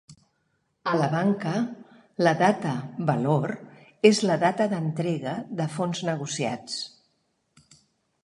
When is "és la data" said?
4.11-4.67